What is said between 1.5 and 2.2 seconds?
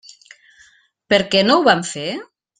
no ho van fer?